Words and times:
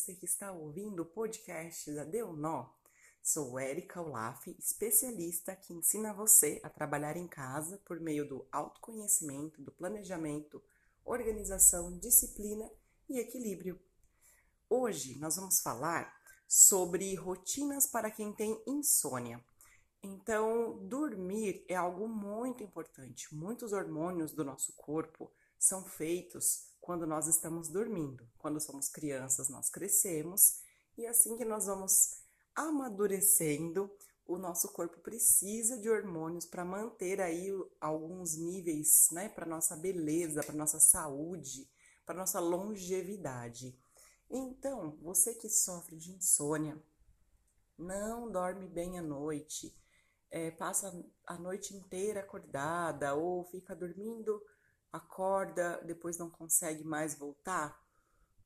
você 0.00 0.14
que 0.14 0.24
está 0.24 0.50
ouvindo 0.50 1.02
o 1.02 1.04
podcast 1.04 1.92
da 1.92 2.04
Deu 2.04 2.32
Nó. 2.32 2.70
Sou 3.22 3.60
Erika 3.60 4.00
Olaf, 4.00 4.46
especialista 4.58 5.54
que 5.54 5.74
ensina 5.74 6.14
você 6.14 6.58
a 6.62 6.70
trabalhar 6.70 7.18
em 7.18 7.28
casa 7.28 7.76
por 7.84 8.00
meio 8.00 8.26
do 8.26 8.46
autoconhecimento, 8.50 9.60
do 9.60 9.70
planejamento, 9.70 10.62
organização, 11.04 11.98
disciplina 11.98 12.66
e 13.10 13.18
equilíbrio. 13.18 13.78
Hoje 14.70 15.18
nós 15.18 15.36
vamos 15.36 15.60
falar 15.60 16.10
sobre 16.48 17.14
rotinas 17.14 17.86
para 17.86 18.10
quem 18.10 18.32
tem 18.32 18.58
insônia. 18.66 19.44
Então, 20.02 20.78
dormir 20.88 21.62
é 21.68 21.76
algo 21.76 22.08
muito 22.08 22.64
importante. 22.64 23.34
Muitos 23.34 23.74
hormônios 23.74 24.32
do 24.32 24.46
nosso 24.46 24.72
corpo 24.72 25.30
são 25.60 25.84
feitos 25.84 26.70
quando 26.80 27.06
nós 27.06 27.26
estamos 27.28 27.68
dormindo. 27.68 28.26
Quando 28.38 28.58
somos 28.58 28.88
crianças, 28.88 29.50
nós 29.50 29.68
crescemos 29.68 30.62
e 30.96 31.06
assim 31.06 31.36
que 31.36 31.44
nós 31.44 31.66
vamos 31.66 32.16
amadurecendo, 32.54 33.94
o 34.26 34.38
nosso 34.38 34.72
corpo 34.72 35.00
precisa 35.00 35.78
de 35.78 35.90
hormônios 35.90 36.46
para 36.46 36.64
manter 36.64 37.20
aí 37.20 37.50
alguns 37.80 38.36
níveis, 38.36 39.08
né, 39.12 39.28
para 39.28 39.44
nossa 39.44 39.76
beleza, 39.76 40.42
para 40.42 40.54
nossa 40.54 40.80
saúde, 40.80 41.68
para 42.06 42.14
nossa 42.14 42.40
longevidade. 42.40 43.78
Então, 44.30 44.96
você 45.02 45.34
que 45.34 45.48
sofre 45.48 45.96
de 45.96 46.12
insônia, 46.12 46.80
não 47.76 48.30
dorme 48.30 48.68
bem 48.68 48.98
à 48.98 49.02
noite, 49.02 49.76
é, 50.30 50.50
passa 50.52 50.92
a 51.26 51.36
noite 51.36 51.74
inteira 51.74 52.20
acordada 52.20 53.14
ou 53.14 53.44
fica 53.46 53.74
dormindo 53.74 54.40
acorda, 54.92 55.80
depois 55.84 56.18
não 56.18 56.30
consegue 56.30 56.84
mais 56.84 57.14
voltar 57.14 57.80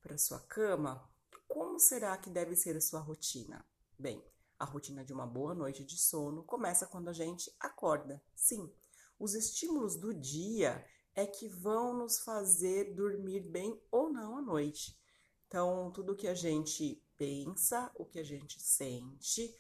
para 0.03 0.19
sua 0.19 0.41
cama, 0.41 1.09
como 1.49 1.79
será 1.79 2.17
que 2.17 2.31
deve 2.31 2.57
ser 2.57 2.77
a 2.77 2.81
sua 2.81 3.01
rotina? 3.01 3.65
Bem, 3.99 4.23
a 4.59 4.65
rotina 4.65 5.05
de 5.05 5.13
uma 5.13 5.27
boa 5.27 5.55
noite 5.55 5.85
de 5.85 5.97
sono 5.97 6.43
começa 6.43 6.87
quando 6.87 7.09
a 7.09 7.13
gente 7.13 7.55
acorda. 7.61 8.23
Sim, 8.35 8.73
os 9.19 9.35
estímulos 9.35 9.97
do 9.97 10.13
dia 10.13 10.85
é 11.15 11.27
que 11.27 11.49
vão 11.49 11.97
nos 11.97 12.19
fazer 12.19 12.95
dormir 12.95 13.49
bem 13.49 13.81
ou 13.91 14.13
não 14.13 14.37
à 14.37 14.43
noite. 14.43 14.99
Então, 15.47 15.91
tudo 15.93 16.17
que 16.17 16.27
a 16.27 16.35
gente 16.35 17.03
pensa, 17.17 17.91
o 17.95 18.05
que 18.05 18.19
a 18.19 18.25
gente 18.25 18.61
sente, 18.61 19.57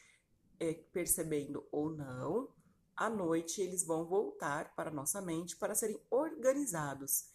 é, 0.58 0.72
percebendo 0.72 1.66
ou 1.70 1.90
não, 1.90 2.53
à 2.96 3.10
noite 3.10 3.60
eles 3.60 3.84
vão 3.84 4.04
voltar 4.04 4.74
para 4.74 4.90
nossa 4.90 5.20
mente 5.20 5.56
para 5.56 5.74
serem 5.74 6.00
organizados. 6.10 7.26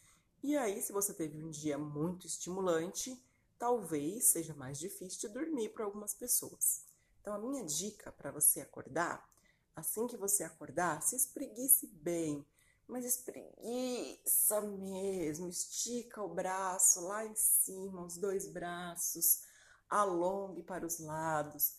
E 0.41 0.55
aí, 0.55 0.81
se 0.81 0.93
você 0.93 1.13
teve 1.13 1.43
um 1.43 1.49
dia 1.49 1.77
muito 1.77 2.25
estimulante, 2.25 3.21
talvez 3.57 4.25
seja 4.25 4.53
mais 4.53 4.79
difícil 4.79 5.27
de 5.27 5.33
dormir 5.33 5.69
para 5.69 5.83
algumas 5.83 6.13
pessoas. 6.13 6.85
Então, 7.19 7.33
a 7.33 7.39
minha 7.39 7.63
dica 7.65 8.11
para 8.11 8.31
você 8.31 8.61
acordar, 8.61 9.29
assim 9.75 10.07
que 10.07 10.15
você 10.15 10.43
acordar, 10.43 11.01
se 11.01 11.15
espreguice 11.15 11.87
bem, 11.87 12.45
mas 12.87 13.05
espreguiça 13.05 14.61
mesmo, 14.61 15.49
estica 15.49 16.23
o 16.23 16.33
braço 16.33 17.01
lá 17.01 17.25
em 17.25 17.35
cima, 17.35 18.03
os 18.03 18.17
dois 18.17 18.47
braços, 18.47 19.41
alongue 19.89 20.63
para 20.63 20.85
os 20.85 20.99
lados, 20.99 21.75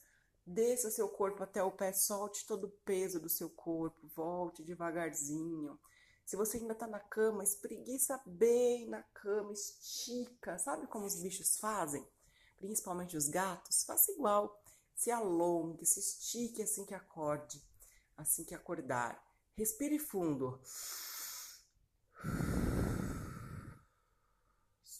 Desça 0.52 0.90
seu 0.90 1.08
corpo 1.08 1.44
até 1.44 1.62
o 1.62 1.70
pé, 1.70 1.92
solte 1.92 2.44
todo 2.44 2.64
o 2.64 2.70
peso 2.84 3.20
do 3.20 3.28
seu 3.28 3.48
corpo, 3.48 4.08
volte 4.08 4.64
devagarzinho. 4.64 5.78
Se 6.26 6.34
você 6.34 6.56
ainda 6.56 6.72
está 6.72 6.88
na 6.88 6.98
cama, 6.98 7.44
espreguiça 7.44 8.20
bem 8.26 8.88
na 8.88 9.00
cama, 9.00 9.52
estica. 9.52 10.58
Sabe 10.58 10.88
como 10.88 11.06
os 11.06 11.22
bichos 11.22 11.56
fazem? 11.56 12.04
Principalmente 12.56 13.16
os 13.16 13.28
gatos? 13.28 13.84
Faça 13.84 14.10
igual. 14.10 14.60
Se 14.92 15.12
alongue, 15.12 15.86
se 15.86 16.00
estique 16.00 16.62
assim 16.62 16.84
que 16.84 16.94
acorde, 16.94 17.64
assim 18.16 18.44
que 18.44 18.54
acordar. 18.54 19.24
Respire 19.56 20.00
fundo. 20.00 20.60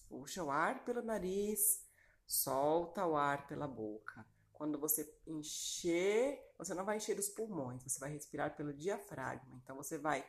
Puxa 0.09 0.45
o 0.45 0.51
ar 0.51 0.85
pelo 0.85 1.03
nariz, 1.03 1.85
solta 2.25 3.05
o 3.05 3.17
ar 3.17 3.49
pela 3.49 3.67
boca. 3.67 4.25
Quando 4.61 4.79
você 4.79 5.11
encher, 5.27 6.39
você 6.59 6.75
não 6.75 6.85
vai 6.85 6.99
encher 6.99 7.19
os 7.19 7.31
pulmões, 7.31 7.83
você 7.83 7.99
vai 7.99 8.13
respirar 8.13 8.55
pelo 8.55 8.75
diafragma. 8.75 9.59
Então 9.65 9.75
você 9.75 9.97
vai 9.97 10.23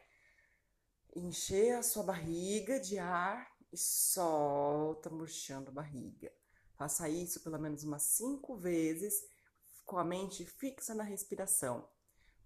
encher 1.14 1.76
a 1.76 1.84
sua 1.84 2.04
barriga 2.04 2.80
de 2.80 2.98
ar 2.98 3.54
e 3.74 3.78
solta, 3.78 5.10
murchando 5.10 5.68
a 5.68 5.74
barriga. 5.74 6.32
Faça 6.78 7.10
isso 7.10 7.42
pelo 7.42 7.60
menos 7.60 7.84
umas 7.84 8.04
cinco 8.04 8.56
vezes 8.56 9.22
com 9.84 9.98
a 9.98 10.04
mente 10.06 10.46
fixa 10.46 10.96
na 10.96 11.04
respiração. 11.04 11.86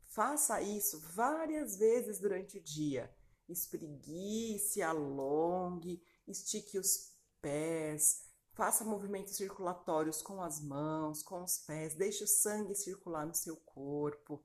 Faça 0.05 0.59
isso 0.63 0.99
várias 1.13 1.77
vezes 1.77 2.19
durante 2.19 2.57
o 2.57 2.63
dia. 2.63 3.15
Espreguice, 3.47 4.81
alongue, 4.81 6.01
estique 6.27 6.79
os 6.79 7.15
pés, 7.39 8.23
Faça 8.55 8.85
movimentos 8.85 9.35
circulatórios 9.35 10.21
com 10.21 10.41
as 10.41 10.61
mãos, 10.61 11.21
com 11.21 11.43
os 11.43 11.57
pés, 11.57 11.93
deixe 11.93 12.23
o 12.23 12.27
sangue 12.27 12.73
circular 12.73 13.25
no 13.25 13.35
seu 13.35 13.57
corpo. 13.57 14.41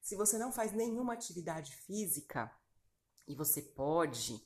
Se 0.00 0.14
você 0.14 0.38
não 0.38 0.52
faz 0.52 0.70
nenhuma 0.70 1.14
atividade 1.14 1.74
física 1.74 2.48
e 3.26 3.34
você 3.34 3.60
pode 3.60 4.40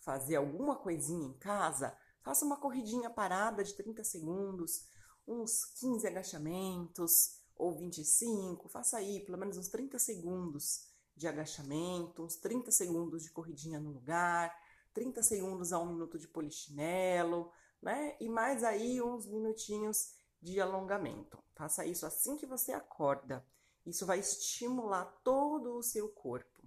fazer 0.00 0.36
alguma 0.36 0.76
coisinha 0.76 1.26
em 1.26 1.32
casa, 1.38 1.96
faça 2.20 2.44
uma 2.44 2.58
corridinha 2.58 3.08
parada 3.08 3.64
de 3.64 3.72
30 3.72 4.04
segundos, 4.04 4.86
uns 5.26 5.64
15 5.80 6.06
agachamentos 6.06 7.40
ou 7.56 7.74
25, 7.78 8.68
faça 8.68 8.98
aí 8.98 9.24
pelo 9.24 9.38
menos 9.38 9.56
uns 9.56 9.68
30 9.68 9.98
segundos 9.98 10.90
de 11.16 11.26
agachamento, 11.26 12.22
uns 12.22 12.36
30 12.36 12.70
segundos 12.70 13.22
de 13.22 13.30
corridinha 13.30 13.80
no 13.80 13.92
lugar, 13.92 14.54
30 14.92 15.22
segundos 15.22 15.72
a 15.72 15.78
um 15.78 15.94
minuto 15.94 16.18
de 16.18 16.28
polichinelo, 16.28 17.50
né? 17.82 18.16
E 18.20 18.28
mais 18.28 18.62
aí 18.62 19.02
uns 19.02 19.26
minutinhos 19.26 20.14
de 20.40 20.60
alongamento. 20.60 21.42
Faça 21.54 21.84
isso 21.84 22.06
assim 22.06 22.36
que 22.36 22.46
você 22.46 22.72
acorda. 22.72 23.44
Isso 23.84 24.06
vai 24.06 24.20
estimular 24.20 25.04
todo 25.24 25.76
o 25.76 25.82
seu 25.82 26.08
corpo. 26.08 26.62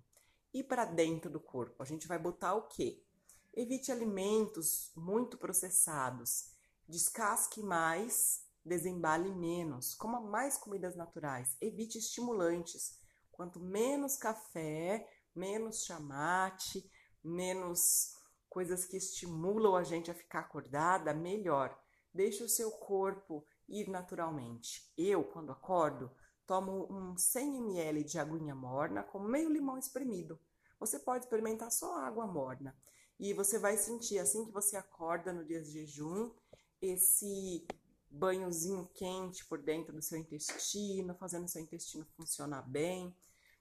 E 0.54 0.64
para 0.64 0.86
dentro 0.86 1.30
do 1.30 1.40
corpo, 1.40 1.82
a 1.82 1.86
gente 1.86 2.08
vai 2.08 2.20
botar 2.20 2.54
o 2.54 2.68
quê? 2.68 3.04
Evite 3.54 3.92
alimentos 3.92 4.92
muito 4.96 5.38
processados. 5.38 6.52
Descasque 6.88 7.62
mais, 7.62 8.46
desembale 8.64 9.32
menos. 9.32 9.96
Coma 9.96 10.20
mais 10.20 10.58
comidas 10.58 10.96
naturais. 10.96 11.56
Evite 11.62 11.98
estimulantes. 11.98 13.00
Quanto 13.32 13.60
menos 13.60 14.18
café, 14.18 15.10
menos 15.34 15.84
chamate, 15.84 16.90
menos 17.24 18.14
coisas 18.56 18.86
que 18.86 18.96
estimulam 18.96 19.76
a 19.76 19.84
gente 19.84 20.10
a 20.10 20.14
ficar 20.14 20.40
acordada, 20.40 21.14
melhor. 21.14 21.78
Deixe 22.14 22.42
o 22.42 22.48
seu 22.48 22.72
corpo 22.72 23.46
ir 23.68 23.90
naturalmente. 23.90 24.90
Eu, 24.98 25.26
quando 25.26 25.52
acordo, 25.52 26.10
tomo 26.48 26.88
um 26.90 27.18
100 27.18 27.58
ml 27.58 28.02
de 28.06 28.18
aguinha 28.18 28.56
morna 28.56 29.04
com 29.04 29.20
meio 29.20 29.50
limão 29.50 29.78
espremido. 29.78 30.40
Você 30.80 30.98
pode 30.98 31.26
experimentar 31.26 31.70
só 31.70 31.98
água 31.98 32.26
morna. 32.26 32.74
E 33.20 33.34
você 33.34 33.60
vai 33.60 33.76
sentir, 33.76 34.20
assim 34.20 34.46
que 34.46 34.54
você 34.54 34.78
acorda 34.78 35.34
no 35.34 35.44
dia 35.44 35.62
de 35.62 35.72
jejum, 35.72 36.32
esse 36.82 37.68
banhozinho 38.10 38.90
quente 38.94 39.44
por 39.48 39.62
dentro 39.62 39.92
do 39.92 40.02
seu 40.02 40.18
intestino, 40.18 41.14
fazendo 41.16 41.50
seu 41.50 41.62
intestino 41.62 42.08
funcionar 42.16 42.62
bem. 42.62 43.14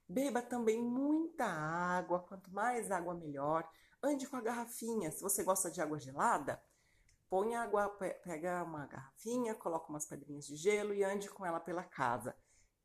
Beba 0.07 0.41
também 0.41 0.81
muita 0.81 1.43
água, 1.43 2.21
quanto 2.21 2.49
mais 2.49 2.91
água 2.91 3.13
melhor. 3.13 3.69
Ande 4.05 4.27
com 4.27 4.35
a 4.35 4.41
garrafinha. 4.41 5.11
Se 5.11 5.19
você 5.19 5.43
gosta 5.43 5.71
de 5.71 5.81
água 5.81 5.99
gelada, 5.99 6.61
põe 7.27 7.55
água, 7.55 7.89
pega 7.89 8.63
uma 8.63 8.85
garrafinha, 8.85 9.55
coloca 9.55 9.89
umas 9.89 10.05
pedrinhas 10.05 10.45
de 10.45 10.55
gelo 10.55 10.93
e 10.93 11.03
ande 11.03 11.27
com 11.27 11.43
ela 11.43 11.59
pela 11.59 11.83
casa. 11.83 12.35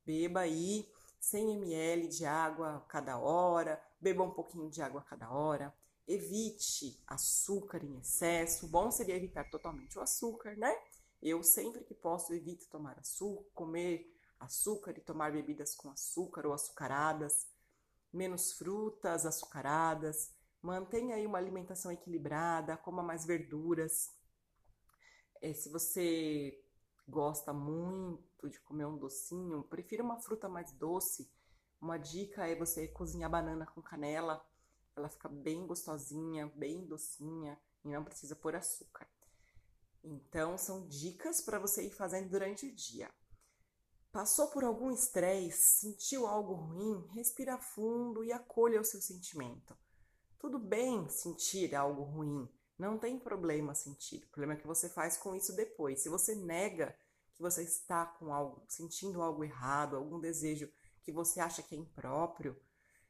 Beba 0.02 0.40
aí 0.40 0.90
100 1.20 1.56
ml 1.56 2.08
de 2.08 2.25
água 2.25 2.87
cada 2.88 3.19
hora, 3.19 3.78
beba 4.00 4.22
um 4.22 4.31
pouquinho 4.31 4.70
de 4.70 4.81
água 4.81 5.02
cada 5.02 5.31
hora. 5.31 5.75
Evite 6.08 6.99
açúcar 7.06 7.84
em 7.84 7.99
excesso. 7.99 8.66
Bom 8.66 8.90
seria 8.90 9.14
evitar 9.14 9.44
totalmente 9.50 9.99
o 9.99 10.00
açúcar, 10.00 10.56
né? 10.56 10.75
Eu 11.20 11.43
sempre 11.43 11.84
que 11.84 11.93
posso 11.93 12.32
evito 12.32 12.66
tomar 12.70 12.99
açúcar, 12.99 13.44
comer 13.52 14.11
açúcar 14.38 14.96
e 14.96 15.02
tomar 15.02 15.32
bebidas 15.32 15.75
com 15.75 15.90
açúcar 15.90 16.46
ou 16.46 16.55
açucaradas, 16.55 17.46
menos 18.11 18.55
frutas 18.55 19.26
açucaradas, 19.26 20.39
Mantenha 20.62 21.17
aí 21.17 21.27
uma 21.27 21.39
alimentação 21.39 21.91
equilibrada, 21.91 22.77
coma 22.77 23.03
mais 23.03 23.25
verduras. 23.25 24.15
É, 25.41 25.55
se 25.55 25.71
você 25.71 26.62
gosta 27.09 27.53
muito 27.53 28.49
de 28.49 28.61
comer 28.61 28.87
um 28.87 28.99
docinho, 28.99 29.65
prefira 29.65 30.03
uma 30.03 30.21
fruta 30.21 30.49
mais 30.49 30.73
doce. 30.73 31.31
Uma 31.81 31.97
dica 31.97 32.47
é 32.47 32.55
você 32.55 32.89
cozinhar 32.89 33.31
banana 33.31 33.67
com 33.67 33.81
canela. 33.81 34.45
Ela 34.95 35.09
fica 35.09 35.29
bem 35.29 35.67
gostosinha, 35.67 36.47
bem 36.55 36.87
docinha 36.87 37.59
e 37.85 37.89
não 37.89 38.05
precisa 38.05 38.37
pôr 38.37 38.55
açúcar. 38.55 39.09
Então, 40.03 40.59
são 40.59 40.87
dicas 40.87 41.41
para 41.41 41.59
você 41.59 41.87
ir 41.87 41.91
fazendo 41.91 42.31
durante 42.31 42.67
o 42.67 42.75
dia. 42.75 43.11
Passou 44.12 44.49
por 44.49 44.65
algum 44.65 44.91
estresse, 44.91 45.81
sentiu 45.81 46.27
algo 46.27 46.53
ruim, 46.55 47.07
respira 47.15 47.57
fundo 47.59 48.25
e 48.25 48.33
acolha 48.33 48.81
o 48.81 48.85
seu 48.85 49.01
sentimento. 49.01 49.77
Tudo 50.40 50.58
bem 50.58 51.06
sentir 51.10 51.75
algo 51.75 52.02
ruim, 52.02 52.48
não 52.78 52.98
tem 52.98 53.19
problema 53.19 53.75
sentir. 53.75 54.25
O 54.25 54.28
problema 54.28 54.54
é 54.54 54.56
que 54.56 54.66
você 54.66 54.88
faz 54.88 55.19
com 55.19 55.34
isso 55.34 55.54
depois. 55.54 56.00
Se 56.00 56.08
você 56.08 56.34
nega 56.34 56.96
que 57.34 57.42
você 57.42 57.62
está 57.62 58.06
com 58.06 58.32
algo, 58.32 58.64
sentindo 58.66 59.20
algo 59.20 59.44
errado, 59.44 59.96
algum 59.96 60.19
desejo 60.19 60.72
que 61.02 61.12
você 61.12 61.40
acha 61.40 61.62
que 61.62 61.75
é 61.75 61.78
impróprio, 61.78 62.58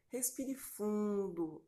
respire 0.08 0.56
fundo, 0.56 1.64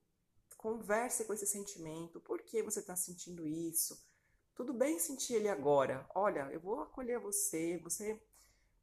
converse 0.56 1.24
com 1.24 1.32
esse 1.32 1.46
sentimento. 1.46 2.20
Por 2.20 2.42
que 2.42 2.60
você 2.60 2.80
está 2.80 2.96
sentindo 2.96 3.46
isso? 3.46 4.04
Tudo 4.56 4.74
bem 4.74 4.98
sentir 4.98 5.34
ele 5.34 5.48
agora. 5.48 6.04
Olha, 6.12 6.50
eu 6.50 6.58
vou 6.58 6.80
acolher 6.80 7.20
você. 7.20 7.78
Você 7.84 8.20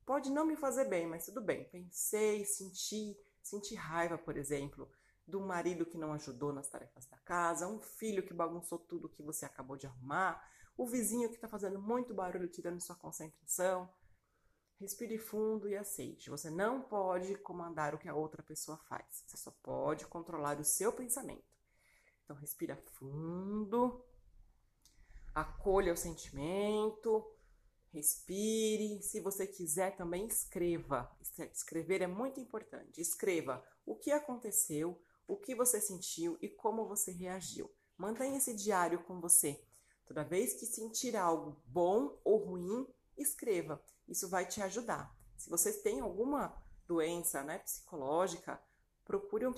pode 0.05 0.31
não 0.31 0.45
me 0.45 0.55
fazer 0.55 0.85
bem, 0.85 1.05
mas 1.05 1.25
tudo 1.25 1.41
bem. 1.41 1.65
Pensei, 1.65 2.45
senti, 2.45 3.19
senti 3.43 3.75
raiva, 3.75 4.17
por 4.17 4.37
exemplo 4.37 4.89
do 5.29 5.39
marido 5.39 5.85
que 5.85 5.97
não 5.97 6.13
ajudou 6.13 6.51
nas 6.51 6.67
tarefas 6.67 7.05
da 7.05 7.17
casa, 7.19 7.67
um 7.67 7.79
filho 7.79 8.25
que 8.25 8.33
bagunçou 8.33 8.79
tudo 8.79 9.09
que 9.09 9.23
você 9.23 9.45
acabou 9.45 9.77
de 9.77 9.87
arrumar, 9.87 10.43
o 10.75 10.87
vizinho 10.87 11.29
que 11.29 11.35
está 11.35 11.47
fazendo 11.47 11.79
muito 11.79 12.13
barulho 12.13 12.47
tirando 12.47 12.81
sua 12.81 12.95
concentração. 12.95 13.89
Respire 14.79 15.17
fundo 15.17 15.67
e 15.67 15.75
aceite. 15.75 16.29
Você 16.29 16.49
não 16.49 16.81
pode 16.81 17.35
comandar 17.39 17.93
o 17.93 17.97
que 17.97 18.07
a 18.07 18.15
outra 18.15 18.41
pessoa 18.41 18.77
faz. 18.87 19.23
Você 19.27 19.35
só 19.35 19.51
pode 19.61 20.07
controlar 20.07 20.57
o 20.57 20.63
seu 20.63 20.93
pensamento. 20.93 21.43
Então, 22.23 22.37
respira 22.37 22.77
fundo, 22.77 24.05
acolha 25.35 25.91
o 25.91 25.97
sentimento, 25.97 27.29
respire. 27.91 29.01
Se 29.01 29.19
você 29.19 29.45
quiser, 29.45 29.97
também 29.97 30.27
escreva. 30.27 31.11
Escrever 31.51 32.01
é 32.01 32.07
muito 32.07 32.39
importante. 32.39 33.01
Escreva 33.01 33.61
o 33.85 33.95
que 33.95 34.11
aconteceu, 34.11 35.01
o 35.29 35.37
que 35.37 35.53
você 35.53 35.79
sentiu 35.79 36.37
e 36.41 36.49
como 36.49 36.87
você 36.87 37.11
reagiu. 37.11 37.71
Mantenha 37.95 38.37
esse 38.37 38.53
diário 38.53 39.03
com 39.03 39.21
você. 39.21 39.63
Toda 40.05 40.23
vez 40.23 40.53
que 40.53 40.65
sentir 40.65 41.15
algo 41.15 41.55
bom 41.67 42.19
ou 42.23 42.37
ruim, 42.37 42.87
escreva. 43.15 43.81
Isso 44.07 44.27
vai 44.27 44.47
te 44.47 44.59
ajudar. 44.59 45.15
Se 45.37 45.47
você 45.47 45.71
tem 45.71 45.99
alguma 45.99 46.59
doença 46.87 47.43
né, 47.43 47.59
psicológica, 47.59 48.59
procure 49.05 49.45
um, 49.45 49.53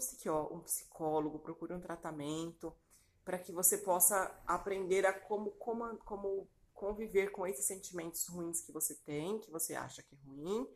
um 0.52 0.60
psicólogo, 0.60 1.40
procure 1.40 1.74
um 1.74 1.80
tratamento 1.80 2.76
para 3.24 3.40
que 3.40 3.54
você 3.54 3.78
possa 3.78 4.38
aprender 4.46 5.06
a 5.06 5.14
como, 5.14 5.52
como, 5.52 5.98
como 6.00 6.50
conviver 6.74 7.32
com 7.32 7.48
esses 7.48 7.66
sentimentos 7.66 8.28
ruins 8.28 8.62
que 8.62 8.74
você 8.74 8.96
tem, 8.96 9.40
que 9.40 9.50
você 9.50 9.74
acha 9.74 10.04
que 10.04 10.16
é 10.16 10.18
ruim, 10.28 10.68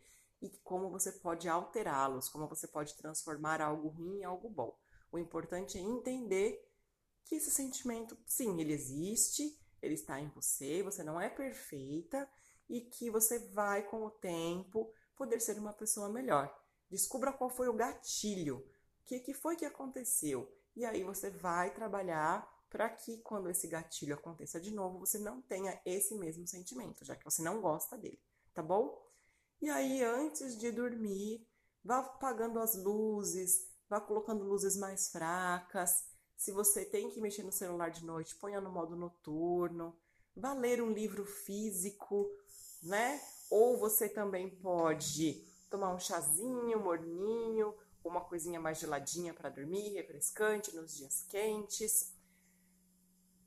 e 0.41 0.49
como 0.63 0.89
você 0.89 1.11
pode 1.11 1.49
alterá-los, 1.49 2.29
como 2.29 2.47
você 2.47 2.67
pode 2.67 2.95
transformar 2.95 3.61
algo 3.61 3.89
ruim 3.89 4.19
em 4.19 4.23
algo 4.23 4.47
bom. 4.47 4.77
O 5.15 5.17
importante 5.17 5.77
é 5.77 5.81
entender 5.81 6.61
que 7.23 7.35
esse 7.35 7.49
sentimento, 7.49 8.17
sim, 8.25 8.59
ele 8.59 8.73
existe, 8.73 9.57
ele 9.81 9.93
está 9.93 10.19
em 10.19 10.27
você, 10.27 10.83
você 10.83 11.03
não 11.03 11.21
é 11.21 11.29
perfeita 11.29 12.29
e 12.67 12.81
que 12.81 13.09
você 13.09 13.39
vai, 13.39 13.87
com 13.87 14.03
o 14.03 14.11
tempo, 14.11 14.91
poder 15.15 15.39
ser 15.39 15.57
uma 15.57 15.71
pessoa 15.71 16.09
melhor. 16.09 16.53
Descubra 16.89 17.31
qual 17.31 17.49
foi 17.49 17.69
o 17.69 17.73
gatilho, 17.73 18.57
o 18.57 19.05
que, 19.05 19.21
que 19.21 19.33
foi 19.33 19.55
que 19.55 19.63
aconteceu. 19.63 20.53
E 20.75 20.83
aí 20.83 21.01
você 21.01 21.29
vai 21.29 21.73
trabalhar 21.73 22.45
para 22.69 22.89
que 22.89 23.19
quando 23.19 23.49
esse 23.49 23.69
gatilho 23.69 24.15
aconteça 24.15 24.59
de 24.59 24.71
novo, 24.71 24.99
você 24.99 25.17
não 25.17 25.41
tenha 25.41 25.81
esse 25.85 26.13
mesmo 26.13 26.45
sentimento, 26.45 27.05
já 27.05 27.15
que 27.15 27.23
você 27.23 27.41
não 27.41 27.61
gosta 27.61 27.97
dele, 27.97 28.19
tá 28.53 28.61
bom? 28.61 29.01
E 29.61 29.69
aí, 29.69 30.03
antes 30.03 30.59
de 30.59 30.73
dormir, 30.73 31.47
vá 31.81 31.99
apagando 31.99 32.59
as 32.59 32.75
luzes, 32.75 33.73
vá 33.89 33.99
colocando 33.99 34.43
luzes 34.43 34.75
mais 34.77 35.09
fracas. 35.09 36.05
Se 36.35 36.51
você 36.51 36.85
tem 36.85 37.09
que 37.09 37.21
mexer 37.21 37.43
no 37.43 37.51
celular 37.51 37.89
de 37.89 38.05
noite, 38.05 38.35
ponha 38.35 38.59
no 38.59 38.71
modo 38.71 38.95
noturno. 38.95 39.97
Vá 40.35 40.53
ler 40.53 40.81
um 40.81 40.91
livro 40.91 41.25
físico, 41.25 42.29
né? 42.83 43.21
Ou 43.49 43.77
você 43.77 44.09
também 44.09 44.49
pode 44.49 45.45
tomar 45.69 45.93
um 45.93 45.99
chazinho 45.99 46.79
morninho, 46.79 47.73
uma 48.03 48.21
coisinha 48.21 48.59
mais 48.59 48.79
geladinha 48.79 49.33
para 49.33 49.49
dormir, 49.49 49.93
refrescante 49.93 50.75
nos 50.75 50.95
dias 50.95 51.23
quentes. 51.29 52.13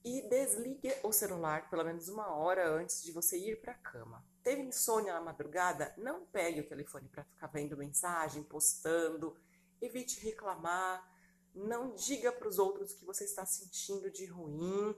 E 0.05 0.23
desligue 0.23 0.95
o 1.03 1.13
celular 1.13 1.69
pelo 1.69 1.85
menos 1.85 2.09
uma 2.09 2.29
hora 2.35 2.71
antes 2.71 3.03
de 3.03 3.13
você 3.13 3.37
ir 3.37 3.61
para 3.61 3.73
a 3.73 3.79
cama. 3.79 4.25
Teve 4.43 4.63
insônia 4.63 5.13
na 5.13 5.21
madrugada? 5.21 5.93
Não 5.99 6.25
pegue 6.25 6.61
o 6.61 6.69
telefone 6.69 7.09
para 7.09 7.25
ficar 7.25 7.49
vendo 7.49 7.77
mensagem, 7.77 8.43
postando 8.43 9.37
evite 9.81 10.21
reclamar, 10.21 11.07
não 11.55 11.95
diga 11.95 12.31
para 12.33 12.49
os 12.49 12.59
outros 12.59 12.93
que 12.93 13.05
você 13.05 13.25
está 13.25 13.45
sentindo 13.45 14.11
de 14.11 14.27
ruim. 14.27 14.95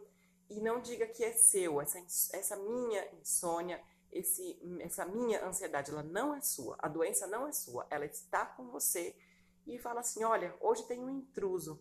E 0.48 0.60
não 0.60 0.80
diga 0.80 1.06
que 1.06 1.22
é 1.22 1.32
seu, 1.32 1.80
essa, 1.80 1.98
essa 2.32 2.56
minha 2.56 3.08
insônia, 3.14 3.80
esse, 4.10 4.58
essa 4.80 5.04
minha 5.04 5.46
ansiedade, 5.46 5.90
ela 5.90 6.02
não 6.02 6.34
é 6.34 6.40
sua, 6.40 6.76
a 6.80 6.88
doença 6.88 7.26
não 7.26 7.46
é 7.46 7.52
sua, 7.52 7.86
ela 7.88 8.04
está 8.04 8.44
com 8.44 8.68
você. 8.70 9.14
E 9.66 9.78
fala 9.78 10.00
assim, 10.00 10.24
olha, 10.24 10.56
hoje 10.60 10.86
tem 10.88 10.98
um 10.98 11.10
intruso, 11.10 11.80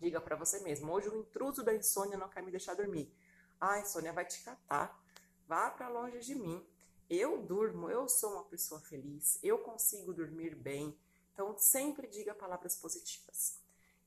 diga 0.00 0.20
para 0.20 0.36
você 0.36 0.60
mesmo, 0.60 0.90
hoje 0.92 1.08
o 1.08 1.20
intruso 1.20 1.62
da 1.62 1.74
insônia 1.74 2.16
não 2.16 2.30
quer 2.30 2.42
me 2.42 2.50
deixar 2.50 2.74
dormir, 2.74 3.12
ah, 3.60 3.72
a 3.72 3.80
insônia 3.80 4.12
vai 4.12 4.24
te 4.24 4.42
catar, 4.42 4.98
vá 5.46 5.70
para 5.70 5.88
longe 5.88 6.20
de 6.20 6.34
mim, 6.34 6.66
eu 7.10 7.42
durmo, 7.42 7.90
eu 7.90 8.08
sou 8.08 8.32
uma 8.32 8.44
pessoa 8.44 8.80
feliz, 8.80 9.38
eu 9.42 9.58
consigo 9.58 10.14
dormir 10.14 10.54
bem, 10.54 10.98
então, 11.36 11.54
sempre 11.58 12.06
diga 12.06 12.34
palavras 12.34 12.76
positivas. 12.76 13.58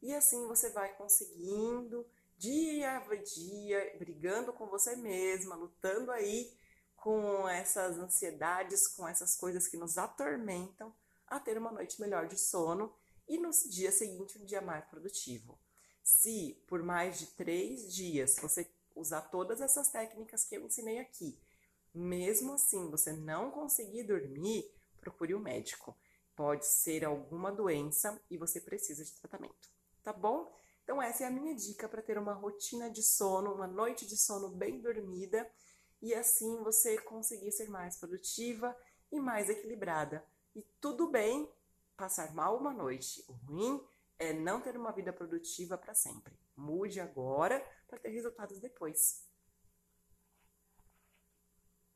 E 0.02 0.16
assim 0.16 0.48
você 0.48 0.72
vai 0.72 0.96
conseguindo, 0.96 2.04
dia 2.36 2.98
a 2.98 3.16
dia, 3.16 3.96
brigando 4.00 4.52
com 4.52 4.66
você 4.66 4.96
mesma, 4.96 5.56
lutando 5.56 6.12
aí 6.12 6.52
com 6.96 7.48
essas 7.48 8.00
ansiedades, 8.00 8.88
com 8.88 9.08
essas 9.08 9.36
coisas 9.36 9.68
que 9.68 9.78
nos 9.78 10.00
atormentam, 10.00 10.92
a 11.28 11.40
ter 11.40 11.56
uma 11.56 11.72
noite 11.72 12.02
melhor 12.02 12.28
de 12.28 12.36
sono 12.36 12.92
e 13.28 13.38
no 13.38 13.52
dia 13.70 13.92
seguinte 13.92 14.40
um 14.40 14.46
dia 14.46 14.60
mais 14.60 14.84
produtivo. 14.86 15.60
Se 16.04 16.60
por 16.68 16.82
mais 16.82 17.20
de 17.20 17.28
três 17.28 17.94
dias 17.94 18.38
você 18.42 18.68
usar 18.96 19.22
todas 19.22 19.62
essas 19.62 19.90
técnicas 19.90 20.46
que 20.46 20.56
eu 20.56 20.66
ensinei 20.66 20.98
aqui, 20.98 21.40
mesmo 21.94 22.54
assim 22.54 22.90
você 22.90 23.14
não 23.14 23.52
conseguir 23.52 24.02
dormir, 24.02 24.74
procure 25.00 25.36
um 25.36 25.40
médico 25.40 25.96
pode 26.40 26.66
ser 26.66 27.04
alguma 27.04 27.52
doença 27.52 28.18
e 28.32 28.38
você 28.38 28.62
precisa 28.62 29.04
de 29.04 29.12
tratamento, 29.12 29.70
tá 30.02 30.14
bom? 30.14 30.50
Então 30.82 31.02
essa 31.02 31.26
é 31.26 31.28
a 31.28 31.30
minha 31.30 31.54
dica 31.54 31.90
para 31.90 32.02
ter 32.02 32.18
uma 32.18 32.32
rotina 32.32 32.90
de 32.90 33.04
sono, 33.04 33.54
uma 33.54 33.68
noite 33.68 34.08
de 34.08 34.16
sono 34.16 34.48
bem 34.48 34.80
dormida 34.80 35.46
e 36.02 36.14
assim 36.14 36.64
você 36.64 36.98
conseguir 36.98 37.52
ser 37.52 37.68
mais 37.68 37.98
produtiva 37.98 38.74
e 39.12 39.20
mais 39.20 39.50
equilibrada. 39.50 40.26
E 40.56 40.62
tudo 40.80 41.12
bem 41.12 41.52
passar 41.98 42.34
mal 42.34 42.58
uma 42.58 42.72
noite. 42.72 43.22
O 43.28 43.34
ruim 43.34 43.86
é 44.18 44.32
não 44.32 44.62
ter 44.62 44.78
uma 44.78 44.94
vida 44.94 45.12
produtiva 45.12 45.78
para 45.78 45.94
sempre. 45.94 46.40
Mude 46.56 47.02
agora 47.02 47.62
para 47.86 48.00
ter 48.00 48.12
resultados 48.12 48.62
depois. 48.62 49.29